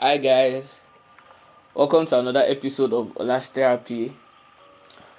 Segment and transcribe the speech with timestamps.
[0.00, 0.64] Hi guys,
[1.74, 4.12] welcome to another episode of Last Therapy.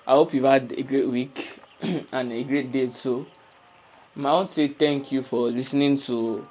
[0.07, 3.25] I hope you've had a great week and a great day too.
[4.15, 6.47] I want to say thank you for listening to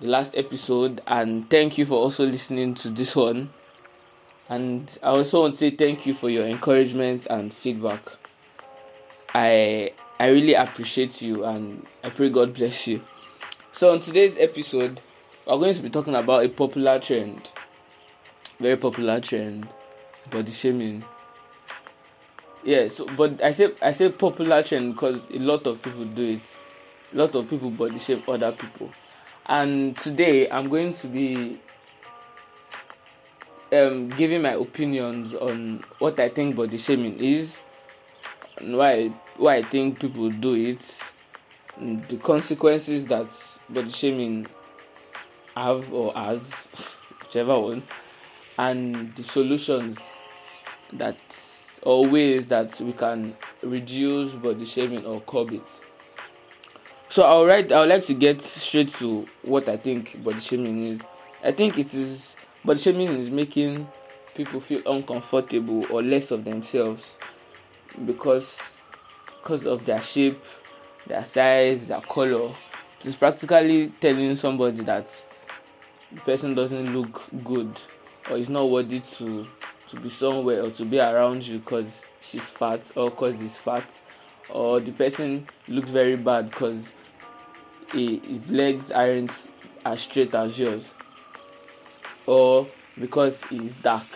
[0.00, 3.50] the last episode and thank you for also listening to this one.
[4.48, 8.00] And I also want to say thank you for your encouragement and feedback.
[9.32, 13.02] I I really appreciate you and I pray God bless you.
[13.72, 15.00] So on today's episode
[15.46, 17.50] we're going to be talking about a popular trend,
[18.58, 19.68] very popular trend,
[20.30, 21.04] body shaming.
[22.64, 26.30] Yeah, so but I say I say popular trend because a lot of people do
[26.30, 26.42] it.
[27.14, 28.90] A lot of people body shame other people,
[29.46, 31.60] and today I'm going to be
[33.72, 37.60] um, giving my opinions on what I think body shaming is,
[38.58, 40.80] and why why I think people do it,
[42.08, 43.28] the consequences that
[43.68, 44.48] body shaming
[45.56, 47.82] have or has, whichever one,
[48.58, 49.98] and the solutions
[50.92, 51.16] that
[51.82, 55.62] or ways that we can reduce body shaming or curb it.
[57.08, 60.86] So I'll write I would like to get straight to what I think body shaming
[60.86, 61.00] is.
[61.42, 63.88] I think it is body shaming is making
[64.34, 67.16] people feel uncomfortable or less of themselves
[68.04, 68.60] because
[69.42, 70.42] because of their shape,
[71.06, 72.52] their size, their color.
[73.04, 75.06] It's practically telling somebody that
[76.16, 77.78] the person doesn't look good
[78.30, 79.46] or is not worthy to
[79.88, 83.88] to be somewhere or to be around you because she's fat or because he's fat
[84.48, 86.92] or the person looks very bad because
[87.92, 89.48] his legs aren't
[89.84, 90.92] as straight as yours
[92.24, 92.66] or
[92.98, 94.06] because he's dark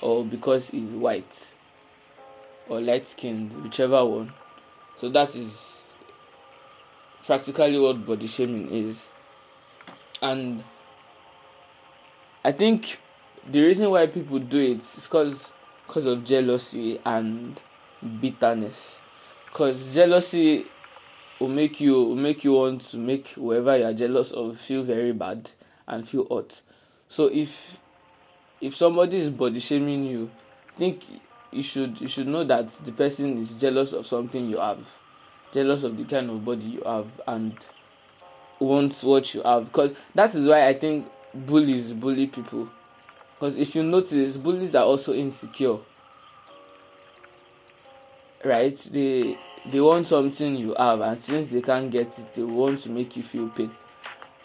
[0.00, 1.52] or because he's white
[2.68, 4.32] or light skinned whichever one.
[4.98, 5.90] So that is
[7.26, 9.06] practically what body shaming is.
[10.22, 10.64] And
[12.44, 12.98] I think
[13.50, 15.50] the reason why people do it is because
[15.86, 17.58] because of jealousy and
[18.20, 18.98] bitterness.
[19.46, 20.66] Because jealousy
[21.40, 24.82] will make you will make you want to make whoever you are jealous of feel
[24.82, 25.50] very bad
[25.88, 26.60] and feel hurt.
[27.08, 27.78] So if
[28.60, 30.30] if somebody is body shaming you,
[30.76, 31.02] think
[31.50, 34.86] you should you should know that the person is jealous of something you have,
[35.54, 37.54] jealous of the kind of body you have, and
[38.58, 39.66] wants what you have.
[39.66, 42.68] Because that is why I think bullies bully people.
[43.38, 45.78] Because if you notice bullies are also insecure.
[48.44, 48.76] Right?
[48.90, 49.38] They
[49.70, 53.16] they want something you have and since they can't get it they want to make
[53.16, 53.70] you feel pain.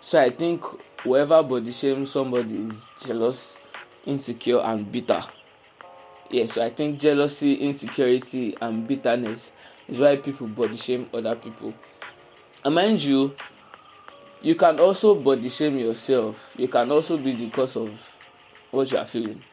[0.02, 0.64] So i think
[1.04, 3.60] whoever body shames somebody is jealous
[4.06, 5.22] insecure and bitter.
[6.30, 9.52] Yeah so i think jealousy insecurity and bitterness
[9.90, 11.74] is why people body shame other people.
[12.64, 13.36] And mind you
[14.42, 16.54] you can also body shame yourself.
[16.58, 17.92] You can also be the cause of
[18.72, 19.44] what you are feeling.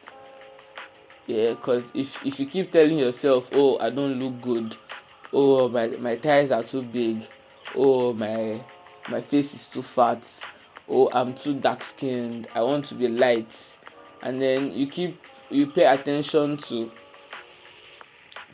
[1.25, 4.77] Yeah because if if you keep telling yourself oh i don't look good.
[5.33, 7.25] Oh my my thighs are too big.
[7.75, 8.61] Oh my
[9.09, 10.23] my face is too fat.
[10.87, 13.53] Oh i'm too dark skinned i want to be light.
[14.21, 16.91] And then you keep you pay attention to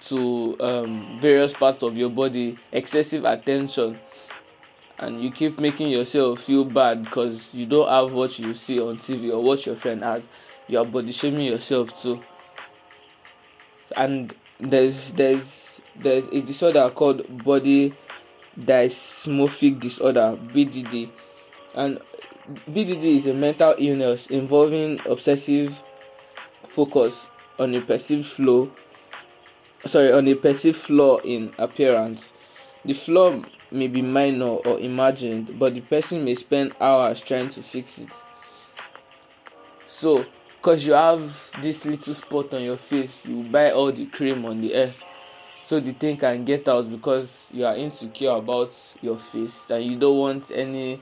[0.08, 3.98] to um, various parts of your body excessive attention
[5.04, 8.98] and you keep making yourself feel bad because you don't have what you see on
[8.98, 10.28] TV or what your friend has,
[10.68, 12.24] you are body shaming yourself too.
[13.98, 17.94] And there's there's there's a disorder called body
[18.58, 21.10] dysmorphic disorder BDD,
[21.76, 22.00] and
[22.70, 25.84] BDD is a mental illness involving obsessive
[26.66, 27.28] focus
[27.60, 28.70] on a perceived flaw.
[29.86, 32.32] sorry on a perceived flaw in appearance
[32.86, 37.62] the flaw may be minor or imagined, but the person may spend hours trying to
[37.62, 38.10] fix it.
[39.88, 40.26] So,
[40.58, 44.62] because you have this little spot on your face, you buy all the cream on
[44.62, 45.04] the earth
[45.66, 49.98] so the thing can get out because you are insecure about your face and you
[49.98, 51.02] don't want any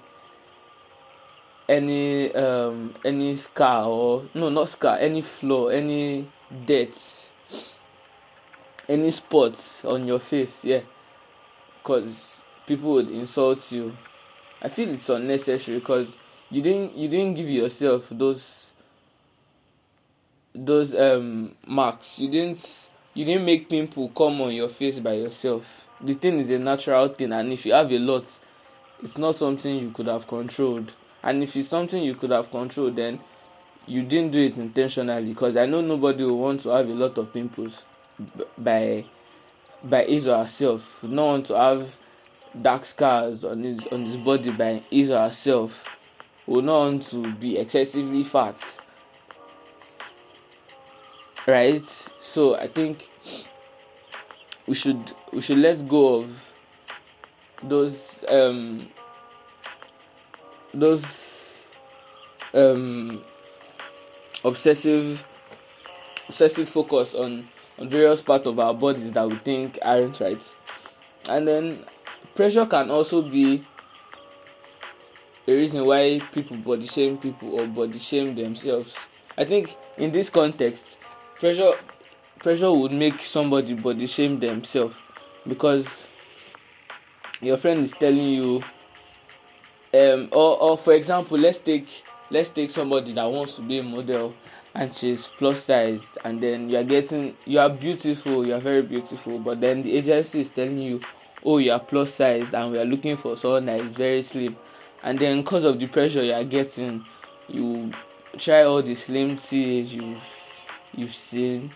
[1.67, 6.27] any um any scar or no not scar any flaw any
[6.65, 6.93] dirt
[8.87, 10.81] any spots on your face yeah
[11.81, 13.97] because people would insult you.
[14.61, 16.15] I feel it's unnecessary because
[16.49, 18.71] you didn't you didn't give yourself those
[20.53, 22.19] those um marks.
[22.19, 25.85] You didn't you didn't make pimple come on your face by yourself.
[25.99, 28.25] The thing is a natural thing and if you have a lot
[29.03, 30.93] it's not something you could have controlled.
[31.23, 33.19] And if it's something you could have controlled then
[33.87, 37.17] you didn't do it intentionally because i know nobody will want to have a lot
[37.17, 37.83] of pimples
[38.57, 39.03] by
[39.83, 41.03] by his or herself.
[41.03, 41.95] No want to have
[42.59, 45.83] dark scars on his on his body by his or herself.
[46.47, 48.57] Will not want to be excessively fat.
[51.47, 51.85] Right?
[52.19, 53.09] So i think
[54.67, 56.53] we should we should let go of
[57.63, 58.87] those um
[60.73, 61.65] those
[62.53, 63.21] um
[64.43, 65.25] obsessive
[66.29, 67.47] obsessive focus on
[67.79, 70.55] various parts of our bodies that we think aren't right.
[71.29, 71.85] And then
[72.35, 73.65] pressure can also be
[75.47, 78.95] a reason why people body shame people or body shame themselves.
[79.37, 80.97] I think in this context
[81.39, 81.73] pressure
[82.39, 84.95] pressure would make somebody body shame themselves
[85.47, 85.87] because
[87.39, 88.63] your friend is telling you
[89.93, 93.83] um or or for example let's take let's take somebody that wants to be a
[93.83, 94.33] model
[94.73, 98.81] and she's plus sized and then you are getting you are beautiful you are very
[98.81, 101.01] beautiful but then the agency is telling you
[101.43, 104.55] oh you are plus sized and we are looking for someone that is very slim.
[105.03, 107.05] And then because of the pressure you are getting
[107.47, 107.91] you
[108.37, 110.17] try all the slim teas you
[110.95, 111.71] you've seen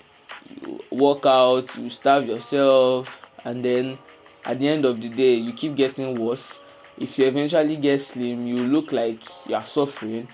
[0.62, 3.98] you work out you starve yourself and then
[4.46, 6.60] at the end of the day you keep getting worse.
[6.98, 10.28] If you eventually get slim you look like you are suffering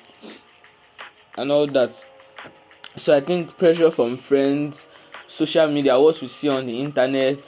[1.38, 2.06] and all that
[2.96, 4.86] so i think pressure from friends
[5.28, 7.44] social media what we see on the internet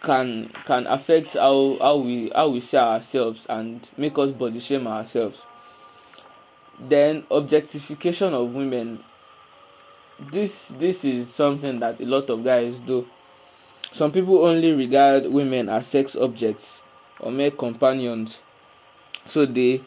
[0.00, 4.86] can can affect how how we how we see ourselves and make us body shame
[4.86, 5.42] ourselves.
[6.78, 9.02] Then objectification of women.
[10.18, 13.08] This this is something that a lot of guys do.
[13.90, 16.82] Some people only regard women as sex objects
[17.20, 18.38] or mere companions.
[19.26, 19.82] So they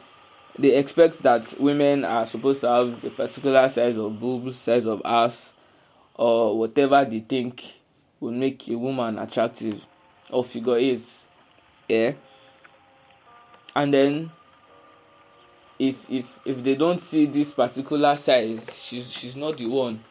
[0.60, 5.02] they expect that women are supposed to have a particular size of boobs size of
[5.06, 5.54] ass
[6.16, 7.64] or whatever they think
[8.20, 9.86] will make a woman attractive
[10.30, 11.02] or figure eight
[11.88, 12.14] yeah?
[13.76, 14.32] And then
[15.78, 20.02] if if if they don't see this particular size she's she's not the one.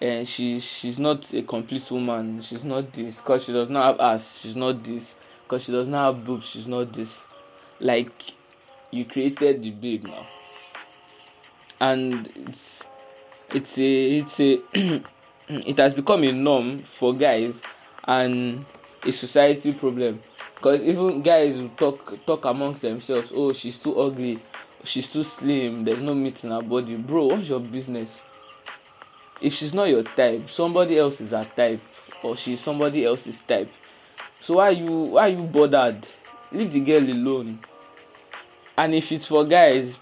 [0.00, 2.40] And she she's not a complete woman.
[2.42, 3.16] She's not this.
[3.16, 5.16] Because she does not have ass she's not this.
[5.42, 7.24] Because she does not have boobs she's not this.
[7.80, 8.12] Like
[8.90, 10.26] you created the babe now.
[11.80, 12.82] And it's
[13.50, 14.62] it's a it's a
[15.48, 17.62] it has become a norm for guys
[18.04, 18.64] and
[19.04, 20.22] a society problem.
[20.54, 24.42] Because even guys will talk talk amongst themselves oh she's too ugly.
[24.84, 25.84] She's too slim.
[25.84, 26.96] There's no meat in her body.
[26.96, 28.22] Bro what's your business?
[29.40, 31.82] If she's not your type somebody else is her type
[32.22, 33.70] or she's somebody else's type.
[34.40, 36.08] So why you why you bothered?
[36.50, 37.60] Leave the girl alone
[38.78, 39.98] and if it's for guys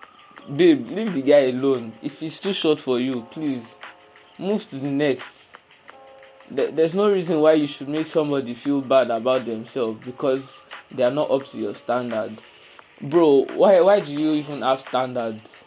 [0.54, 1.94] babe leave the guy alone.
[2.02, 3.74] If he's too short for you please
[4.38, 5.50] move to the next.
[6.48, 10.60] There's no reason why you should make somebody feel bad about themselves because
[10.92, 12.38] they are not up to your standard.
[13.00, 15.64] Bro why why do you even have standards?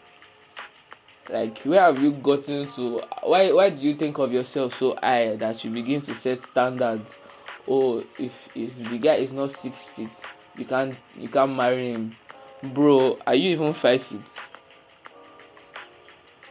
[1.28, 3.02] Like where have you gotten to?
[3.24, 7.18] Why why do you think of yourself so high that you begin to set standards?
[7.66, 10.10] Oh if if the guy is not six feet
[10.56, 12.16] you can't you can't marry him
[12.62, 14.20] bro are you even five feet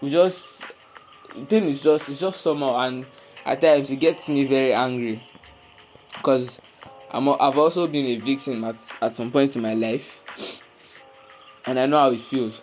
[0.01, 0.63] we just
[1.47, 3.05] thing is just it's just somehow and
[3.45, 5.23] at times it gets me very angry
[6.15, 6.59] because
[7.11, 10.23] I'm I've also been a victim at, at some point in my life
[11.65, 12.61] and I know how it feels.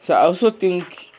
[0.00, 1.10] So I also think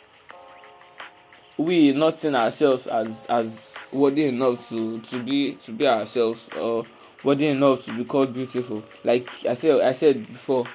[1.58, 6.86] we not seeing ourselves as as worthy enough to to be to be ourselves or
[7.24, 8.84] worthy enough to be called beautiful.
[9.04, 10.68] Like I said I said before,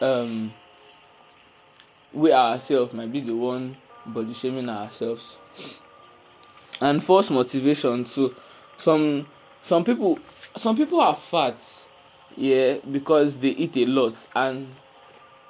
[0.00, 0.52] um
[2.12, 3.76] we ourselves might be the one
[4.06, 5.36] body shaming ourselves.
[6.80, 8.34] And false motivation too.
[8.76, 9.26] Some
[9.62, 10.18] some people
[10.56, 11.58] some people are fat
[12.36, 14.68] yeah because they eat a lot and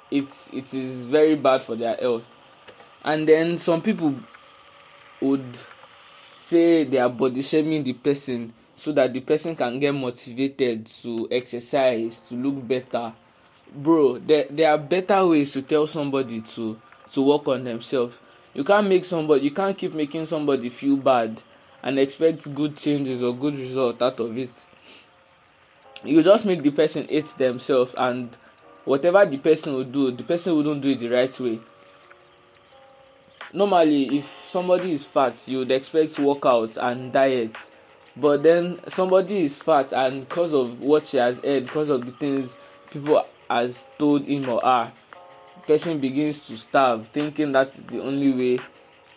[0.09, 2.35] it's it is very bad for their health.
[3.03, 4.15] And then some people
[5.21, 5.57] would
[6.37, 11.27] say they are body shaming the person so that the person can get motivated to
[11.31, 13.13] exercise to look better
[13.71, 16.79] bro there there are better ways to tell somebody to
[17.13, 18.17] to work on themselves.
[18.53, 21.41] You can't make somebody you can't keep making somebody feel bad
[21.83, 24.51] and expect good changes or good result out of it.
[26.03, 28.35] You just make the person hate themselves and
[28.85, 31.59] whatever the person will do the person wouldn't do it the right way.
[33.53, 37.55] Normally if somebody is fat you would expect workout and diet.
[38.17, 42.11] But then somebody is fat and because of what she has heard because of the
[42.11, 42.57] things
[42.89, 44.91] people has told him or her
[45.67, 48.63] person begins to starve thinking that is the only way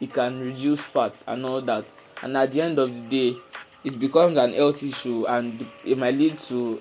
[0.00, 1.86] he can reduce fat and all that.
[2.22, 3.38] And at the end of the day
[3.84, 6.80] it becomes an health issue and it might lead to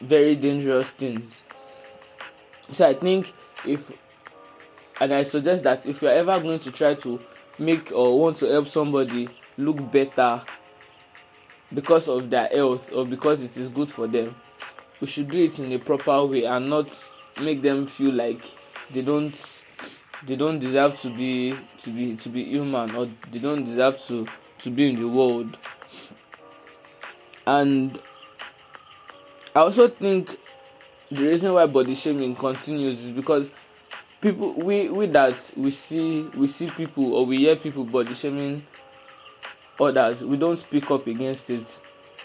[0.00, 1.42] very dangerous things.
[2.72, 3.32] So i think
[3.66, 3.92] if
[5.00, 7.20] and i suggest that if you're ever going to try to
[7.58, 10.42] make or want to help somebody look better
[11.72, 14.34] because of their health or because it is good for them
[15.00, 16.88] we should do it in a proper way and not
[17.40, 18.44] make them feel like
[18.92, 19.34] they don't
[20.26, 24.26] they don't deserve to be to be to be human or they don't deserve to
[24.58, 25.56] to be in the world.
[27.46, 27.98] And
[29.54, 30.38] i also think
[31.10, 33.50] the reason why body shaming continues is because
[34.20, 38.64] people we we that we see we see people or we hear people body shaming
[39.80, 41.66] others we don't speak up against it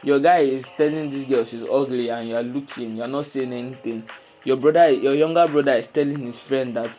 [0.05, 3.25] your guy is telling this girl she's ugly and you are looking you are not
[3.25, 4.07] saying anything.
[4.43, 6.95] Your brother your younger brother is telling his friend that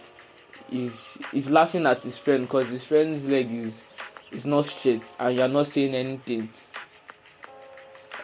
[0.69, 3.85] he's he's laughing at his friend because his friend's leg is
[4.33, 6.51] is not straight and you are not saying anything.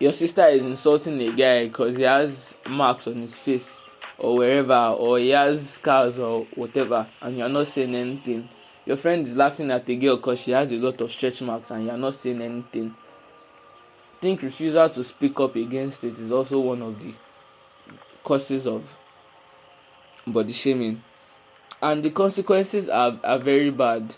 [0.00, 3.84] Your sister is insulting a guy because he has marks on his face
[4.18, 8.48] or wherever or he has scars or whatever and you're not saying anything.
[8.84, 11.70] Your friend is laughing at a girl because she has a lot of stretch marks
[11.70, 12.96] and you're not saying anything
[14.22, 17.12] think refusal to speak up against it is also one of the
[18.22, 18.96] causes of
[20.24, 21.02] body shaming.
[21.82, 24.14] And the consequences are, are very bad.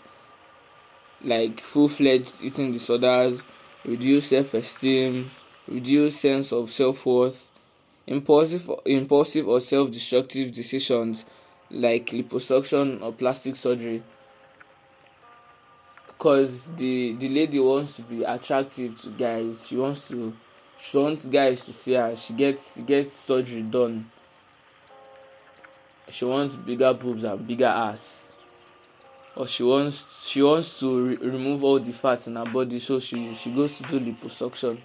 [1.23, 3.41] Like full-fledged eating disorders
[3.83, 5.31] reduced self-esteem
[5.67, 7.49] reduced sense of self-worth
[8.05, 11.25] impulsive impulsive or self-destructive decisions
[11.71, 14.03] like liposuction or plastic surgery
[16.25, 19.67] because the the lady wants to be attractive to guys.
[19.67, 20.35] She wants to
[20.75, 22.15] she wants guys to see her.
[22.15, 24.09] She gets gets surgery done.
[26.09, 28.31] She wants bigger boobs and bigger ass.
[29.35, 32.99] Or she wants she wants to re- remove all the fat in her body so
[32.99, 34.79] she she goes to do liposuction.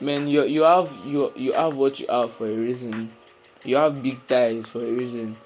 [0.00, 3.10] Man you you have you you have what you have for a reason.
[3.64, 5.36] You have big thighs for a reason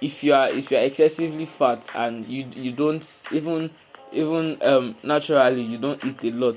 [0.00, 3.70] if you are if you are excessively fat and you you don't even
[4.12, 6.56] even um naturally you don't eat a lot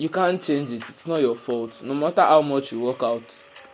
[0.00, 0.82] you can't change it.
[0.88, 1.82] It's not your fault.
[1.82, 3.22] No matter how much you work out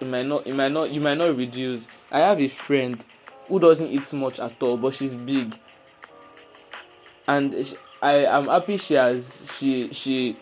[0.00, 1.86] it might not it might not you might not reduce.
[2.10, 3.02] I have a friend
[3.46, 5.54] who doesn't eat much at all but she's big.
[7.28, 10.36] And she, i am happy she has she she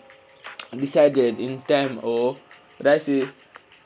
[0.75, 2.35] decided in time or
[2.79, 3.27] would I say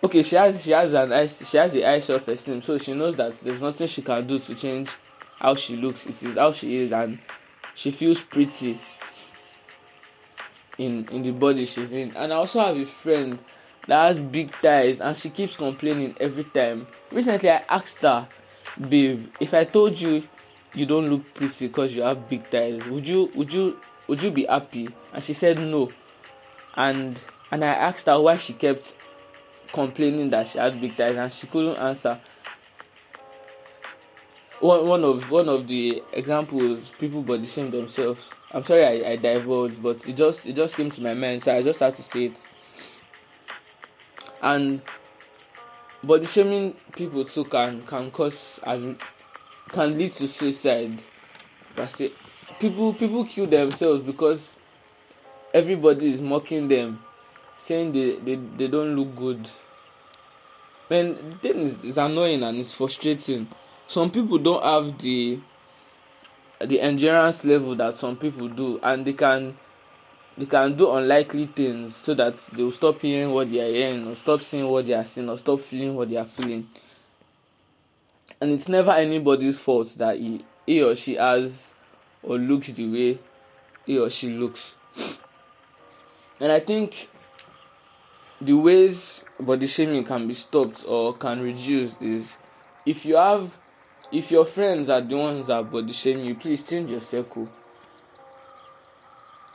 [0.03, 3.15] okay she has she has an she has a high self esteem so she knows
[3.15, 4.89] that there's nothing she can do to change
[5.39, 6.05] how she looks.
[6.05, 7.19] It is how she is and
[7.73, 8.79] she feels pretty
[10.77, 12.15] in in the body she's in.
[12.15, 13.39] And I also have a friend
[13.87, 16.87] that has big thighs and she keeps complaining every time.
[17.11, 18.27] Recently I asked her
[18.79, 20.27] babe if I told you
[20.73, 24.31] you don't look pretty because you have big thighs would you would you would you
[24.31, 24.89] be happy?
[25.13, 25.91] And she said no.
[26.75, 27.19] And
[27.51, 28.93] and I asked her why she kept
[29.73, 32.19] complaining that she had big thighs and she couldn't answer.
[34.59, 38.29] One one of one of the examples people body shame themselves.
[38.51, 41.55] I'm sorry I, I divulged, but it just it just came to my mind, so
[41.55, 42.47] I just had to say it.
[44.41, 44.81] And
[46.03, 48.99] body shaming people too can can cause and
[49.71, 51.03] can lead to suicide.
[51.75, 52.13] That's it.
[52.59, 54.55] People people kill themselves because
[55.53, 56.99] everybody is mocking them
[57.59, 59.47] saying they, they, they don't look good.
[60.89, 63.47] Man the thing is, annoying and it's frustrating.
[63.87, 65.39] Some people don't have the
[66.59, 69.57] the endurance level that some people do and they can
[70.37, 74.07] they can do unlikely things so that they will stop hearing what they are hearing
[74.07, 76.67] or stop seeing what they are seeing or stop feeling what they are feeling.
[78.41, 81.73] And it's never anybody's fault that he, he or she has
[82.23, 83.19] or looks the way
[83.85, 84.73] he or she looks.
[86.41, 87.09] And I think
[88.41, 92.35] the ways body shaming can be stopped or can reduced is
[92.85, 93.55] if you have
[94.11, 97.47] if your friends are the ones that body shame you, please change your circle.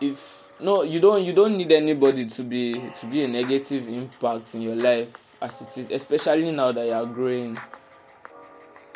[0.01, 4.55] If no, you don't you don't need anybody to be to be a negative impact
[4.55, 5.09] in your life
[5.43, 7.59] as it is, especially now that you are growing.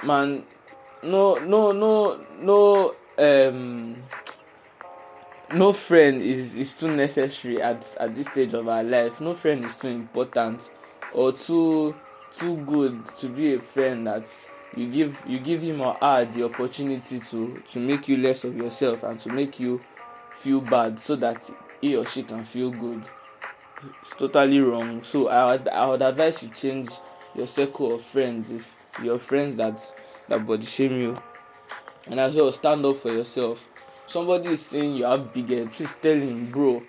[0.04, 0.44] Man,
[1.02, 3.96] no no no no um
[5.52, 9.20] no friend is is too necessary at at this stage of our life.
[9.20, 10.70] No friend is too important
[11.12, 11.94] or too
[12.36, 14.24] too good to be a friend that
[14.76, 18.56] you give you give him or her the opportunity to to make you less of
[18.56, 19.80] yourself and to make you
[20.34, 21.50] feel bad so that
[21.80, 23.02] he or she can feel good.
[24.02, 25.02] It's totally wrong.
[25.02, 26.90] So i would i would advise you change
[27.34, 29.80] your circle of friends if your friends that
[30.28, 31.16] that body shame you.
[32.06, 33.64] And as well stand up for yourself
[34.08, 35.72] somebody is saying you have big head.
[35.72, 36.82] Please tell him bro.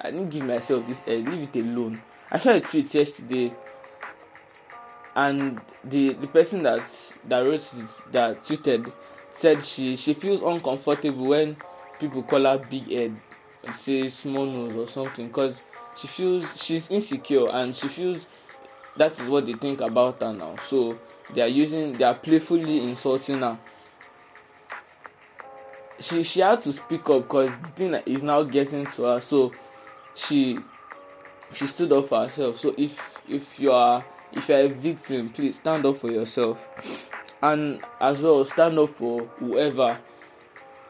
[0.00, 1.26] I didn't give myself this head.
[1.28, 2.02] Leave it alone.
[2.30, 3.52] I saw a tweet yesterday.
[5.16, 6.82] And the the person that
[7.28, 7.70] that wrote
[8.10, 8.92] that tweeted
[9.32, 11.56] said she she feels uncomfortable when
[12.00, 13.16] people call her big head,
[13.74, 15.62] say small nose or something, because
[15.96, 18.26] she feels she's insecure and she feels
[18.96, 20.56] that is what they think about her now.
[20.66, 20.98] So
[21.32, 23.58] they are using they are playfully insulting her.
[26.00, 29.20] She she had to speak up because the thing is now getting to her.
[29.20, 29.52] So
[30.14, 30.58] she
[31.52, 32.56] she stood up for herself.
[32.58, 32.98] So if
[33.28, 36.68] if you are if you are a victim, please stand up for yourself,
[37.42, 39.98] and as well stand up for whoever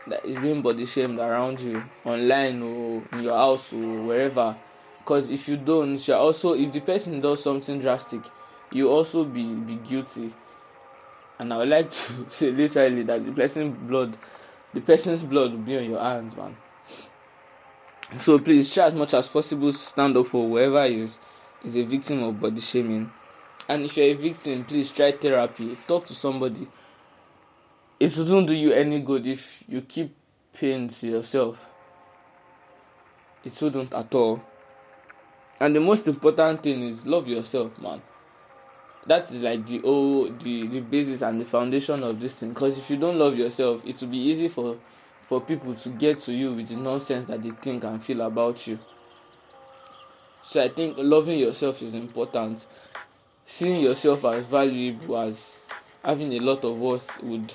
[0.06, 4.56] that is being body shamed around you online or in your house or wherever.
[4.98, 8.22] Because if you don't, you're also if the person does something drastic,
[8.70, 10.32] you also be be guilty.
[11.38, 14.16] And I would like to say literally that the person's blood,
[14.74, 16.56] the person's blood will be on your hands, man.
[18.18, 21.18] So please try as much as possible to stand up for whoever is
[21.64, 23.10] is a victim of body shaming.
[23.68, 25.76] And if you're a victim, please try therapy.
[25.86, 26.68] Talk to somebody.
[27.98, 30.14] It wouldn't do you any good if you keep
[30.52, 31.70] pain to yourself.
[33.44, 34.42] It wouldn't at all.
[35.60, 38.02] And the most important thing is love yourself, man.
[39.06, 42.50] That is like the oh the the basis and the foundation of this thing.
[42.50, 44.76] Because if you don't love yourself, it will be easy for
[45.28, 48.66] for people to get to you with the nonsense that they think and feel about
[48.66, 48.78] you.
[50.42, 52.66] So I think loving yourself is important.
[53.46, 55.66] Seeing yourself as valuable as
[56.02, 57.52] having a lot of worth would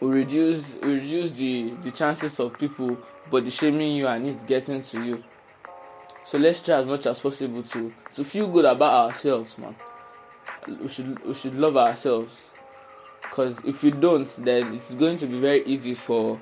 [0.00, 2.96] reduce reduce the the chances of people
[3.30, 5.22] body shaming you and it getting to you.
[6.24, 9.76] So let's try as much as possible to to feel good about ourselves, man.
[10.68, 12.50] We should we should love ourselves.
[13.22, 16.40] Because if you don't then it's going to be very easy for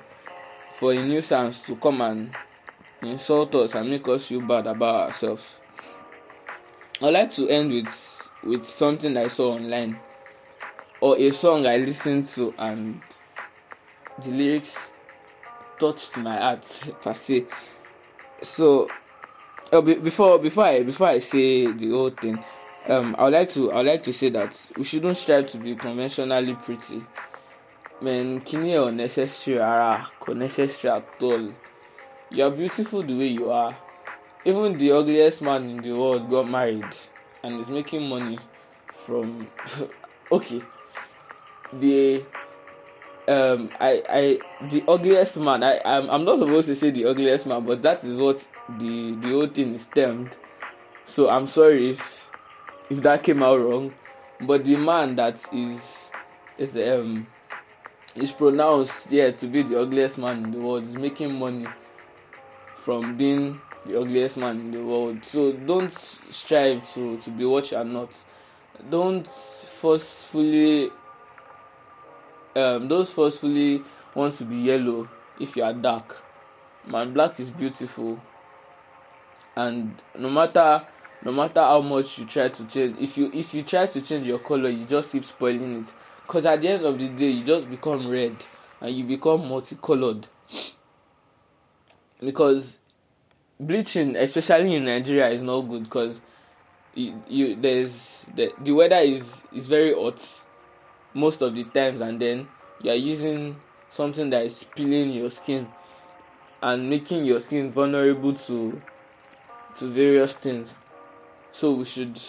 [0.77, 2.35] for a nuisance to come and
[3.01, 5.57] insult us and make us feel bad about ourselves.
[7.01, 9.99] I'd like to end with with something i saw online
[10.99, 13.01] or a song i listened to and
[14.23, 14.75] the lyrics
[15.79, 16.63] touched my heart
[17.01, 17.45] per se.
[18.41, 18.89] So
[19.71, 22.43] uh, before before i before i say the whole thing
[22.87, 25.57] um, I would like to I would like to say that we shouldn't strive to
[25.57, 27.03] be conventionally pretty.
[28.01, 31.51] Man, kini unnecessary ara, unnecessary at all.
[32.31, 33.77] You are beautiful the way you are.
[34.43, 36.95] Even the ugliest man in the world got married
[37.43, 38.39] and is making money
[38.91, 39.47] from.
[40.31, 40.61] okay,
[41.71, 42.23] the
[43.27, 47.45] um I I the ugliest man I I'm, I'm not supposed to say the ugliest
[47.45, 50.35] man, but that is what the the whole thing is termed.
[51.05, 52.30] So I'm sorry if
[52.91, 53.93] if that came out wrong.
[54.41, 56.09] But the man that is
[56.57, 57.25] is um
[58.15, 61.67] is pronounced yeah to be the ugliest man in the world is making money
[62.75, 65.23] from being the ugliest man in the world.
[65.23, 68.13] So don't strive to to be what you are not.
[68.89, 70.89] Don't forcefully
[72.55, 75.07] um don't forcefully want to be yellow
[75.39, 76.21] if you are dark.
[76.85, 78.19] Man, black is beautiful.
[79.55, 80.85] And no matter
[81.23, 84.25] no matter how much you try to change if you if you try to change
[84.25, 85.93] your color you just keep spoiling it.
[86.23, 88.35] Because at the end of the day you just become red
[88.79, 90.27] and you become multicolored.
[92.19, 92.77] Because
[93.59, 96.19] bleaching especially in nigeria is not good because
[96.95, 100.19] you, you there's the, the weather is is very hot
[101.13, 102.47] most of the times and then
[102.81, 103.55] you are using
[103.89, 105.67] something that is peeling your skin
[106.63, 108.81] and making your skin vulnerable to
[109.77, 110.73] to various things
[111.51, 112.19] so we should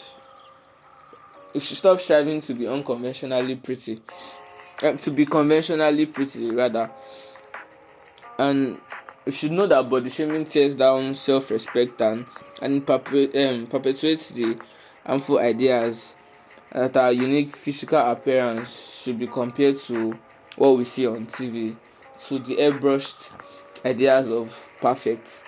[1.55, 4.01] we should stop striving to be unconventionally pretty,
[4.83, 6.91] uh, to be conventionally pretty rather,
[8.39, 8.79] and
[9.25, 12.27] we should know that body shaming tears down self-respect and
[12.61, 14.57] and perpe- um, perpetuates the
[15.05, 16.15] harmful ideas
[16.73, 20.19] that our unique physical appearance should be compared to
[20.57, 21.77] what we see on TV,
[22.27, 23.31] to the airbrushed
[23.85, 25.45] ideas of perfect.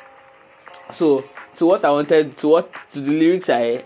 [0.91, 1.25] So
[1.57, 3.85] to what I wanted to what to the lyrics I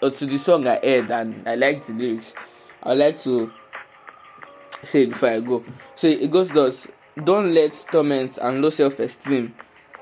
[0.00, 2.32] or to the song I heard and I liked the lyrics.
[2.82, 3.52] I like to
[4.82, 5.64] say before I go.
[5.94, 6.88] So it goes thus
[7.22, 9.54] don't let torment and low self esteem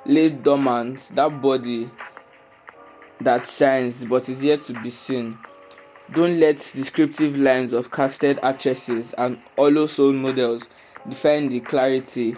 [0.06, 1.90] lay dormant that body
[3.20, 5.38] that shines but is yet to be seen.
[6.12, 10.68] Don't let descriptive lines of casted actresses and hollow soul models
[11.08, 12.36] define the clarity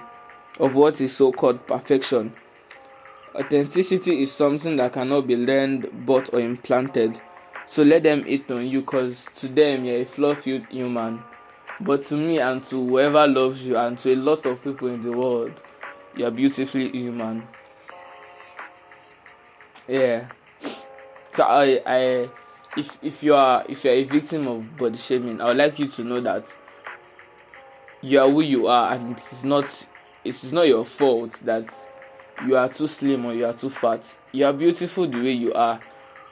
[0.58, 2.34] of what is so called perfection.
[3.34, 7.18] Authenticity is something that cannot be learned, bought, or implanted.
[7.66, 11.22] So let them eat on you because to them you're a flaw filled human.
[11.80, 15.00] But to me and to whoever loves you and to a lot of people in
[15.00, 15.52] the world,
[16.14, 17.48] you're beautifully human.
[19.88, 20.28] Yeah.
[21.34, 22.28] So I I
[22.76, 25.88] if if you are if you're a victim of body shaming, I would like you
[25.88, 26.44] to know that
[28.02, 29.86] you are who you are and it is not
[30.24, 31.72] it is not your fault that
[32.46, 34.02] you are too slim or you are too fat.
[34.32, 35.80] You are beautiful the way you are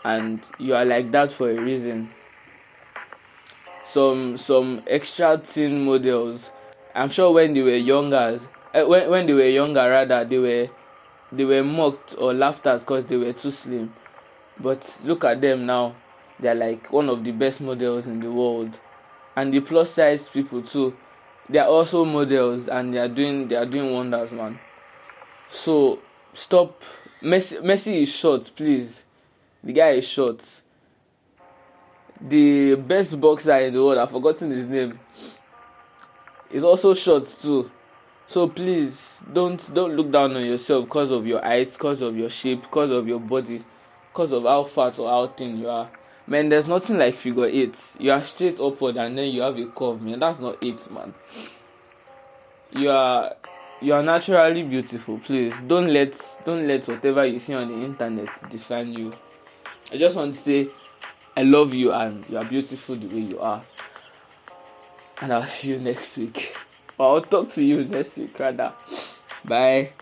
[0.04, 2.10] and you are like that for a reason.
[3.86, 6.50] Some some extra thin models
[6.94, 8.40] i'm sure when they were younger
[8.74, 10.68] uh, when, when they were younger rather they were
[11.32, 13.92] they were mocked or laughed at because they were too slim.
[14.58, 15.94] But look at them now
[16.38, 18.76] they're like one of the best models in the world.
[19.36, 20.96] And the plus size people too
[21.48, 24.58] they are also models and they are doing they are doing wonders man
[25.50, 25.98] so
[26.34, 26.82] stop.
[27.22, 29.02] Messi messi is short please.
[29.62, 30.40] The guy is short.
[32.20, 34.98] The best boxer in the world i've forgotten his name
[36.50, 37.70] is also short too.
[38.28, 42.30] So please don't don't look down on yourself because of your height because of your
[42.30, 43.64] shape because of your body
[44.12, 45.90] because of how fat or how thin you are.
[46.26, 47.74] Man there's nothing like figure eight.
[47.98, 50.20] You are straight upward and then you have a curve man.
[50.20, 51.14] That's not it man.
[52.72, 53.34] You are
[53.80, 55.18] you are naturally beautiful.
[55.18, 56.12] Please don't let
[56.44, 59.12] don't let whatever you see on the internet define you.
[59.92, 60.68] I just want to say
[61.36, 63.62] i love you and you are beautiful the way you are.
[65.20, 66.56] And i'll see you next week.
[66.98, 68.74] Or i'll talk to you next week rather.
[69.44, 69.92] Bye